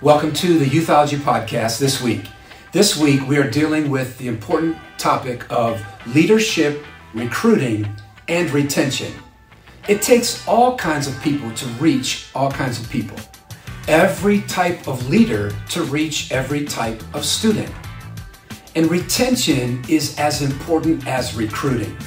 [0.00, 2.28] Welcome to the Youthology Podcast this week.
[2.70, 6.84] This week we are dealing with the important topic of leadership,
[7.14, 7.92] recruiting,
[8.28, 9.12] and retention.
[9.88, 13.18] It takes all kinds of people to reach all kinds of people.
[13.88, 17.72] Every type of leader to reach every type of student.
[18.76, 21.98] And retention is as important as recruiting.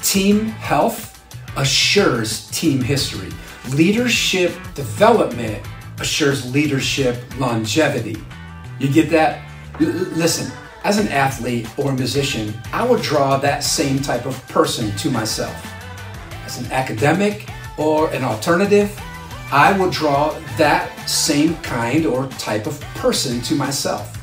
[0.00, 1.22] Team health
[1.58, 3.28] assures team history.
[3.68, 5.62] Leadership development
[6.02, 8.16] assures leadership longevity.
[8.78, 9.48] You get that?
[9.80, 10.52] L- listen,
[10.84, 15.54] as an athlete or musician, I would draw that same type of person to myself.
[16.44, 17.48] As an academic
[17.78, 18.90] or an alternative,
[19.50, 24.18] I would draw that same kind or type of person to myself.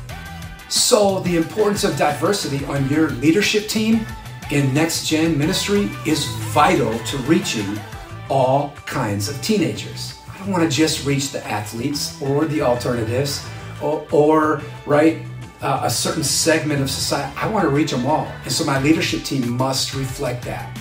[0.68, 4.06] So, the importance of diversity on your leadership team
[4.50, 7.80] in Next Gen Ministry is vital to reaching
[8.28, 10.19] all kinds of teenagers.
[10.40, 13.44] I don't want to just reach the athletes or the alternatives
[13.82, 15.18] or, or right,
[15.60, 17.30] uh, a certain segment of society.
[17.36, 18.24] I want to reach them all.
[18.44, 20.80] And so my leadership team must reflect that.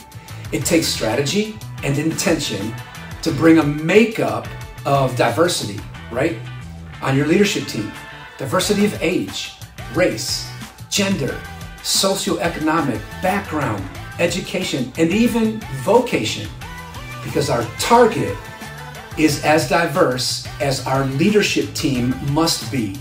[0.54, 2.74] It takes strategy and intention
[3.22, 4.48] to bring a makeup
[4.86, 6.38] of diversity, right,
[7.02, 7.92] on your leadership team.
[8.38, 9.56] Diversity of age,
[9.94, 10.50] race,
[10.90, 11.38] gender,
[11.80, 13.84] socioeconomic background,
[14.20, 16.50] education, and even vocation.
[17.26, 18.38] Because our target
[19.20, 22.96] is as diverse as our leadership team must be,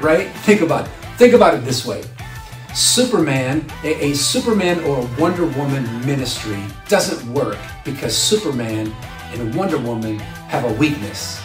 [0.00, 0.28] right?
[0.38, 0.90] Think about it.
[1.18, 2.02] Think about it this way.
[2.74, 8.94] Superman, a, a, Superman or a Wonder Woman ministry doesn't work because Superman
[9.32, 11.38] and Wonder Woman have a weakness.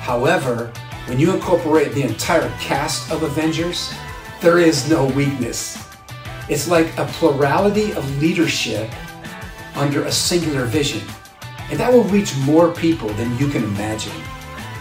[0.00, 0.70] However,
[1.06, 3.92] when you incorporate the entire cast of Avengers,
[4.40, 5.82] there is no weakness.
[6.48, 8.88] It's like a plurality of leadership
[9.74, 11.02] under a singular vision.
[11.70, 14.12] And that will reach more people than you can imagine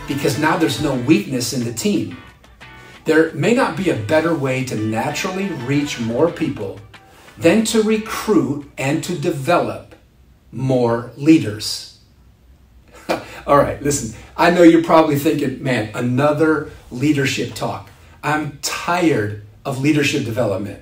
[0.08, 2.18] because now there's no weakness in the team.
[3.06, 6.80] There may not be a better way to naturally reach more people
[7.38, 9.96] than to recruit and to develop
[10.52, 12.00] more leaders.
[13.48, 17.90] All right, listen, I know you're probably thinking, man, another leadership talk.
[18.24, 20.82] I'm tired of leadership development.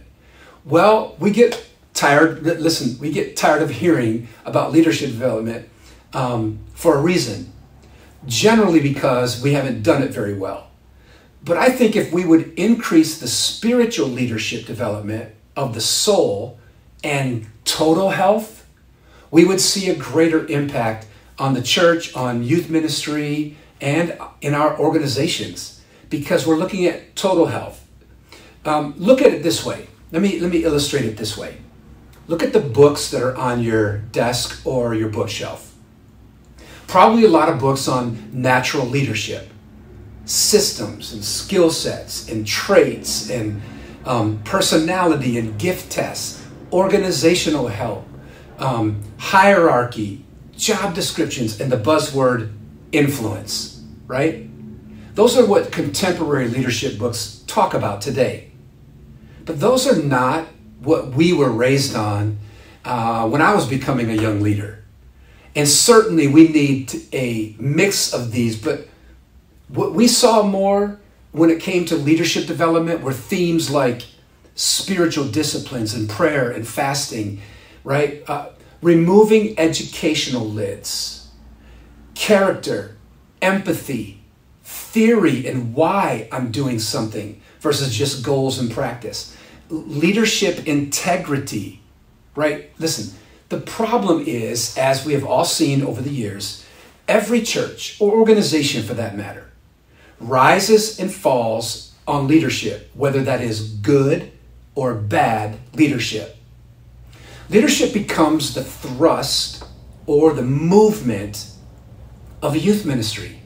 [0.63, 5.69] Well, we get tired, listen, we get tired of hearing about leadership development
[6.13, 7.51] um, for a reason.
[8.25, 10.69] Generally, because we haven't done it very well.
[11.43, 16.57] But I think if we would increase the spiritual leadership development of the soul
[17.03, 18.65] and total health,
[19.29, 21.07] we would see a greater impact
[21.37, 27.47] on the church, on youth ministry, and in our organizations because we're looking at total
[27.47, 27.85] health.
[28.63, 29.87] Um, look at it this way.
[30.11, 31.57] Let me, let me illustrate it this way.
[32.27, 35.72] Look at the books that are on your desk or your bookshelf
[36.93, 39.49] probably a lot of books on natural leadership,
[40.25, 43.59] systems and skill sets and traits and
[44.05, 48.05] um, personality and gift tests, organizational help,
[48.59, 50.23] um, hierarchy,
[50.55, 52.53] job descriptions, and the buzzword
[52.91, 54.47] influence, right?
[55.15, 58.51] Those are what contemporary leadership books talk about today.
[59.45, 60.45] But those are not
[60.77, 62.37] what we were raised on
[62.85, 64.82] uh, when I was becoming a young leader.
[65.55, 68.87] And certainly we need a mix of these, but
[69.67, 70.99] what we saw more
[71.31, 74.03] when it came to leadership development were themes like
[74.55, 77.41] spiritual disciplines and prayer and fasting,
[77.83, 78.23] right?
[78.27, 78.49] Uh,
[78.81, 81.29] removing educational lids,
[82.13, 82.97] character,
[83.41, 84.21] empathy,
[84.63, 89.35] theory, and why I'm doing something versus just goals and practice.
[89.69, 91.81] Leadership integrity,
[92.35, 92.69] right?
[92.77, 93.17] Listen,
[93.53, 96.65] the problem is, as we have all seen over the years,
[97.07, 99.51] every church, or organization for that matter,
[100.19, 104.31] rises and falls on leadership, whether that is good
[104.73, 106.35] or bad leadership.
[107.47, 109.63] Leadership becomes the thrust
[110.07, 111.51] or the movement
[112.41, 113.39] of a youth ministry.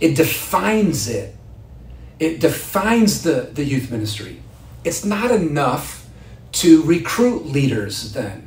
[0.00, 1.36] It defines it.
[2.18, 4.42] It defines the, the youth ministry.
[4.82, 6.08] It's not enough
[6.52, 8.45] to recruit leaders then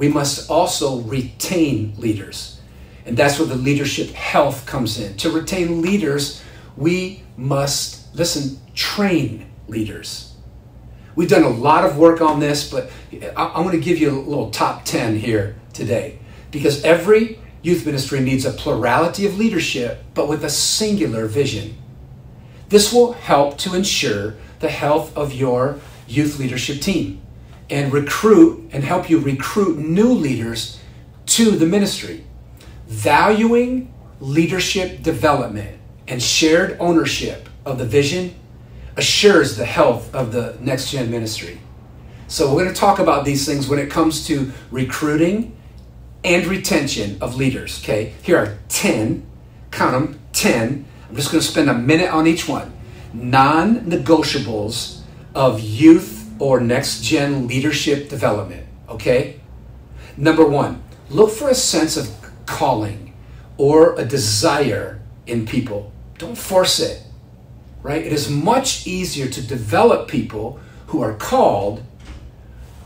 [0.00, 2.58] we must also retain leaders.
[3.04, 5.18] And that's where the leadership health comes in.
[5.18, 6.42] To retain leaders,
[6.74, 10.32] we must, listen, train leaders.
[11.14, 12.90] We've done a lot of work on this, but
[13.36, 16.18] I'm going to give you a little top 10 here today.
[16.50, 21.76] Because every youth ministry needs a plurality of leadership, but with a singular vision.
[22.70, 27.20] This will help to ensure the health of your youth leadership team
[27.70, 30.80] and recruit and help you recruit new leaders
[31.26, 32.24] to the ministry.
[32.86, 35.78] Valuing leadership development
[36.08, 38.34] and shared ownership of the vision
[38.96, 41.60] assures the health of the next gen ministry.
[42.26, 45.56] So, we're going to talk about these things when it comes to recruiting
[46.22, 47.82] and retention of leaders.
[47.82, 49.26] Okay, here are 10,
[49.70, 50.84] count them, 10.
[51.08, 52.72] I'm just going to spend a minute on each one.
[53.12, 55.00] Non negotiables
[55.34, 58.66] of youth or next gen leadership development.
[58.88, 59.38] Okay,
[60.16, 62.10] number one, look for a sense of
[62.46, 63.14] calling
[63.56, 65.92] or a desire in people.
[66.18, 67.02] Don't force it,
[67.82, 68.04] right?
[68.04, 70.58] It is much easier to develop people
[70.88, 71.84] who are called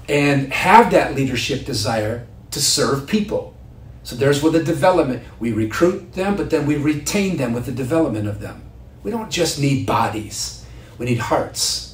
[0.08, 3.56] and have that leadership desire to serve people.
[4.02, 7.72] So there's where the development, we recruit them, but then we retain them with the
[7.72, 8.62] development of them.
[9.02, 10.66] We don't just need bodies,
[10.98, 11.93] we need hearts.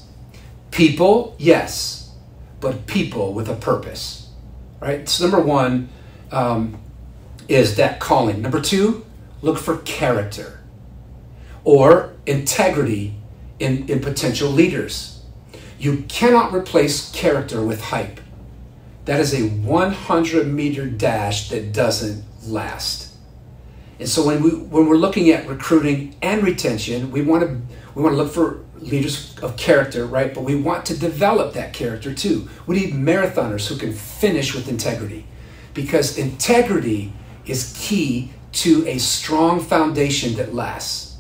[0.71, 2.13] People, yes,
[2.61, 4.29] but people with a purpose.
[4.81, 5.09] Right?
[5.09, 5.89] So, number one
[6.31, 6.81] um,
[7.49, 8.41] is that calling.
[8.41, 9.05] Number two,
[9.43, 10.61] look for character
[11.65, 13.15] or integrity
[13.59, 15.23] in, in potential leaders.
[15.79, 18.21] You cannot replace character with hype.
[19.05, 23.15] That is a 100 meter dash that doesn't last.
[23.99, 27.61] And so when we when we're looking at recruiting and retention, we want to
[27.95, 30.35] we want to look for leaders of character, right?
[30.35, 32.49] But we want to develop that character too.
[32.67, 35.27] We need marathoners who can finish with integrity.
[35.75, 37.13] Because integrity
[37.47, 41.19] is key to a strong foundation that lasts.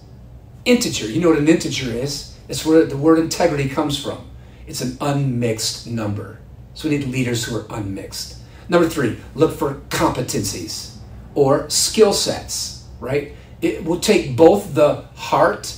[0.64, 2.36] Integer, you know what an integer is?
[2.48, 4.28] It's where the word integrity comes from.
[4.66, 6.40] It's an unmixed number.
[6.74, 8.38] So we need leaders who are unmixed.
[8.68, 10.96] Number three, look for competencies
[11.34, 13.34] or skill sets, right?
[13.60, 15.76] It will take both the heart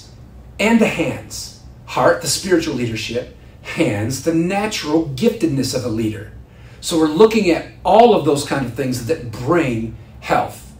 [0.59, 1.52] and the hands.
[1.93, 6.33] Heart, the spiritual leadership, hands, the natural giftedness of a leader.
[6.81, 10.73] So we're looking at all of those kind of things that bring health.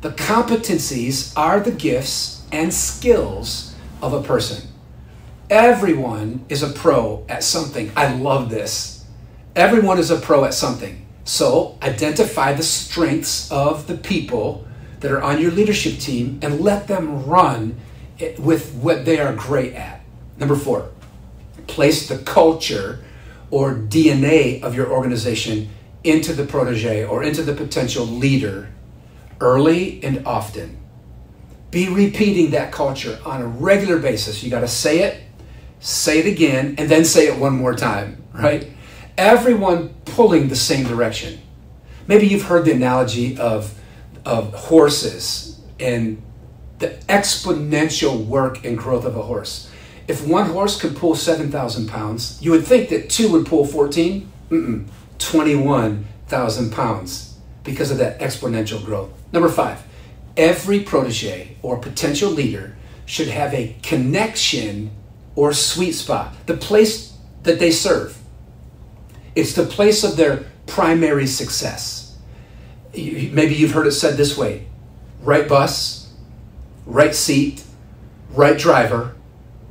[0.00, 4.68] The competencies are the gifts and skills of a person.
[5.50, 7.90] Everyone is a pro at something.
[7.96, 9.04] I love this
[9.56, 11.04] Everyone is a pro at something.
[11.24, 14.68] So identify the strengths of the people
[15.00, 17.80] that are on your leadership team and let them run
[18.38, 20.03] with what they are great at.
[20.36, 20.90] Number four,
[21.66, 23.04] place the culture
[23.50, 25.70] or DNA of your organization
[26.02, 28.68] into the protege or into the potential leader
[29.40, 30.78] early and often.
[31.70, 34.42] Be repeating that culture on a regular basis.
[34.42, 35.22] You got to say it,
[35.80, 38.70] say it again, and then say it one more time, right?
[39.16, 41.40] everyone pulling the same direction.
[42.06, 43.78] Maybe you've heard the analogy of,
[44.24, 46.22] of horses and
[46.78, 49.70] the exponential work and growth of a horse.
[50.06, 54.30] If one horse could pull 7,000 pounds, you would think that two would pull 14?
[54.50, 59.10] Mm-mm, 21,000 pounds because of that exponential growth.
[59.32, 59.82] Number five,
[60.36, 64.90] every protege or potential leader should have a connection
[65.34, 68.18] or sweet spot, the place that they serve.
[69.34, 72.16] It's the place of their primary success.
[72.92, 74.66] Maybe you've heard it said this way
[75.20, 76.12] right bus,
[76.86, 77.64] right seat,
[78.30, 79.13] right driver,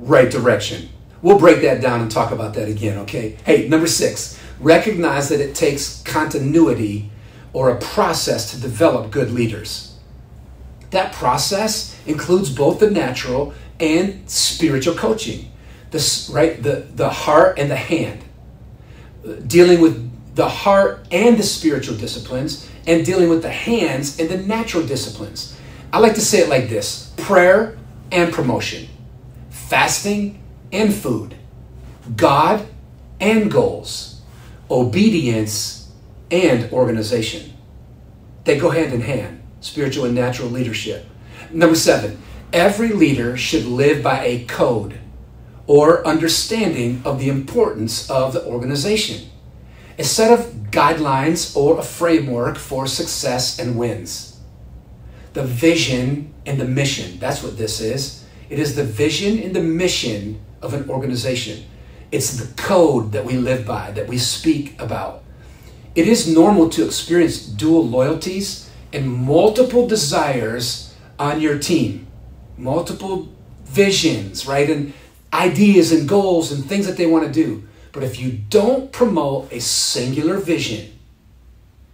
[0.04, 0.90] right direction.
[1.22, 3.38] We'll break that down and talk about that again, okay?
[3.46, 7.10] Hey, number six, recognize that it takes continuity
[7.54, 9.98] or a process to develop good leaders.
[10.92, 15.52] That process includes both the natural and spiritual coaching.
[15.92, 18.24] This, right, the, the heart and the hand
[19.48, 24.38] dealing with the heart and the spiritual disciplines, and dealing with the hands and the
[24.38, 25.58] natural disciplines.
[25.92, 27.78] I like to say it like this prayer
[28.12, 28.88] and promotion,
[29.68, 30.42] fasting
[30.72, 31.36] and food,
[32.16, 32.66] God
[33.20, 34.22] and goals,
[34.70, 35.92] obedience
[36.30, 37.54] and organization.
[38.44, 41.06] They go hand in hand, spiritual and natural leadership.
[41.52, 45.00] Number seven, every leader should live by a code
[45.66, 49.30] or understanding of the importance of the organization.
[49.98, 54.40] A set of guidelines or a framework for success and wins.
[55.34, 57.20] The vision and the mission.
[57.20, 58.23] That's what this is.
[58.54, 61.66] It is the vision and the mission of an organization.
[62.12, 65.24] It's the code that we live by, that we speak about.
[65.96, 72.06] It is normal to experience dual loyalties and multiple desires on your team,
[72.56, 73.34] multiple
[73.66, 74.70] visions, right?
[74.70, 74.94] And
[75.34, 77.64] ideas and goals and things that they want to do.
[77.92, 80.94] But if you don't promote a singular vision,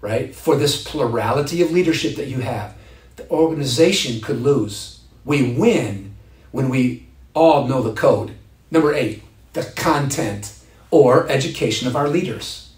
[0.01, 2.75] right, for this plurality of leadership that you have,
[3.15, 4.99] the organization could lose.
[5.23, 6.08] We win
[6.51, 8.31] when we all know the code.
[8.71, 10.53] Number eight, the content
[10.91, 12.73] or education of our leaders.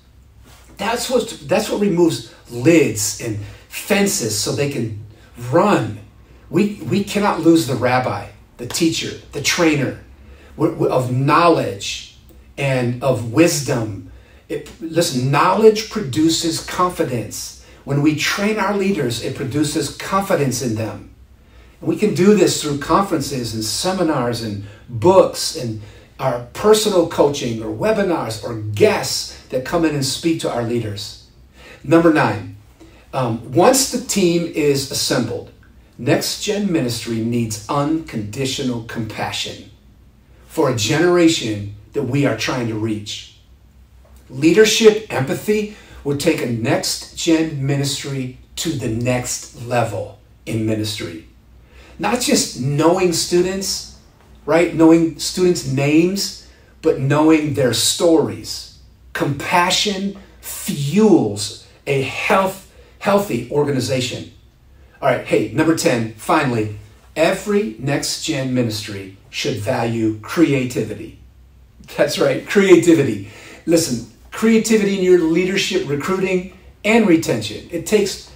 [0.78, 5.04] That's what, that's what removes lids and fences so they can
[5.50, 6.00] run.
[6.50, 8.28] We, we cannot lose the rabbi
[8.62, 10.00] the teacher, the trainer
[10.58, 12.16] of knowledge
[12.58, 14.12] and of wisdom.
[14.48, 17.66] It, listen, knowledge produces confidence.
[17.84, 21.11] When we train our leaders, it produces confidence in them.
[21.82, 25.82] We can do this through conferences and seminars and books and
[26.20, 31.28] our personal coaching or webinars or guests that come in and speak to our leaders.
[31.84, 32.58] Number nine,
[33.14, 35.52] um, once the team is assembled,
[35.98, 39.72] Next Gen Ministry needs unconditional compassion
[40.48, 43.38] for a generation that we are trying to reach.
[44.30, 51.28] Leadership empathy will take a next gen ministry to the next level in ministry.
[52.02, 53.96] Not just knowing students,
[54.48, 54.74] right?
[54.74, 56.48] Knowing students' names,
[56.82, 58.80] but knowing their stories.
[59.14, 64.32] Compassion fuels a health, healthy organization.
[65.00, 66.80] All right, hey, number 10, finally,
[67.16, 71.20] every next gen ministry should value creativity.
[71.98, 73.30] That's right, creativity.
[73.68, 77.70] Listen, creativity in your leadership, recruiting, and retention.
[77.72, 78.31] It takes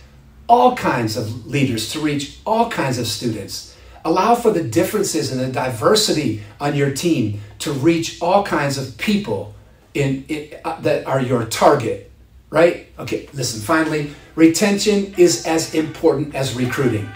[0.47, 3.75] all kinds of leaders to reach all kinds of students.
[4.03, 8.97] Allow for the differences and the diversity on your team to reach all kinds of
[8.97, 9.55] people
[9.93, 12.11] in, in uh, that are your target,
[12.49, 12.87] right?
[12.99, 17.09] Okay, listen, finally, retention is as important as recruiting.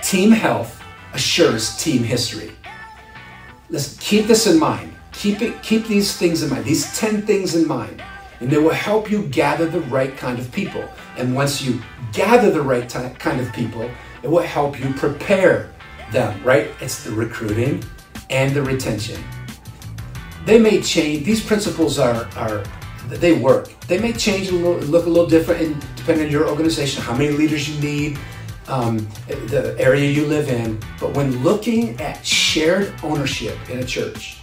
[0.00, 2.52] Team health assures team history.
[3.68, 4.92] Let's keep this in mind.
[5.12, 8.02] Keep it, keep these things in mind, these 10 things in mind,
[8.40, 10.84] and they will help you gather the right kind of people.
[11.16, 11.80] And once you
[12.12, 13.90] gather the right t- kind of people,
[14.22, 15.70] it will help you prepare
[16.12, 16.70] them, right?
[16.80, 17.84] It's the recruiting
[18.30, 19.22] and the retention.
[20.44, 22.64] They may change, these principles are, are
[23.08, 23.68] they work.
[23.86, 27.14] They may change a little, look a little different in, depending on your organization, how
[27.14, 28.18] many leaders you need,
[28.68, 30.80] um, the area you live in.
[30.98, 34.38] But when looking at shared ownership in a church,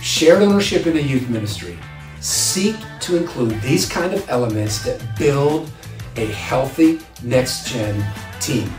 [0.00, 1.78] shared ownership in a youth ministry,
[2.22, 5.70] seek to include these kind of elements that build
[6.16, 8.02] a healthy next gen
[8.40, 8.72] team.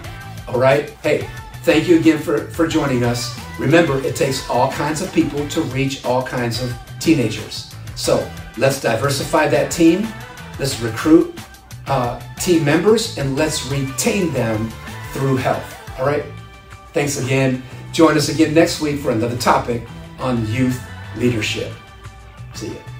[0.47, 0.89] All right?
[1.01, 1.29] Hey,
[1.63, 3.37] thank you again for, for joining us.
[3.59, 7.75] Remember, it takes all kinds of people to reach all kinds of teenagers.
[7.95, 10.07] So let's diversify that team.
[10.57, 11.37] Let's recruit
[11.87, 14.71] uh, team members and let's retain them
[15.11, 15.99] through health.
[15.99, 16.23] All right?
[16.93, 17.61] Thanks again.
[17.91, 19.85] Join us again next week for another topic
[20.19, 20.81] on youth
[21.17, 21.73] leadership.
[22.53, 22.92] See you.